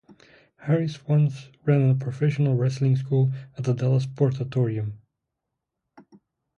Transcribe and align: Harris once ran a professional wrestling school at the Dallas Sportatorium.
Harris 0.61 1.05
once 1.05 1.49
ran 1.63 1.87
a 1.91 1.93
professional 1.93 2.55
wrestling 2.55 2.95
school 2.95 3.31
at 3.55 3.65
the 3.65 3.73
Dallas 3.75 4.07
Sportatorium. 4.07 4.93